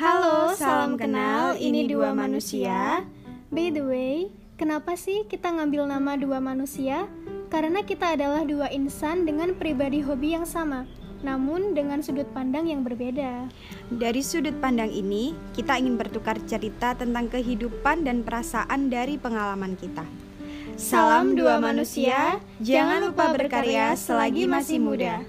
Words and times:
Halo, 0.00 0.56
Salam 0.56 0.96
kenal, 0.96 1.60
ini 1.60 1.84
dua 1.84 2.16
manusia. 2.16 3.04
By 3.52 3.68
the 3.68 3.84
way, 3.84 4.32
kenapa 4.56 4.96
sih 4.96 5.28
kita 5.28 5.52
ngambil 5.52 5.92
nama 5.92 6.16
dua 6.16 6.40
manusia? 6.40 7.04
Karena 7.52 7.84
kita 7.84 8.16
adalah 8.16 8.48
dua 8.48 8.72
insan 8.72 9.28
dengan 9.28 9.52
pribadi 9.52 10.00
hobi 10.00 10.32
yang 10.32 10.48
sama, 10.48 10.88
namun 11.20 11.76
dengan 11.76 12.00
sudut 12.00 12.24
pandang 12.32 12.72
yang 12.72 12.80
berbeda. 12.80 13.52
Dari 13.92 14.24
sudut 14.24 14.56
pandang 14.56 14.88
ini, 14.88 15.36
kita 15.52 15.76
ingin 15.76 16.00
bertukar 16.00 16.40
cerita 16.48 16.96
tentang 16.96 17.28
kehidupan 17.28 18.00
dan 18.00 18.24
perasaan 18.24 18.88
dari 18.88 19.20
pengalaman 19.20 19.76
kita. 19.76 20.08
Salam 20.80 21.36
dua 21.36 21.60
manusia, 21.60 22.40
jangan 22.56 23.04
lupa 23.04 23.36
berkarya 23.36 23.92
selagi 24.00 24.48
masih 24.48 24.80
muda. 24.80 25.20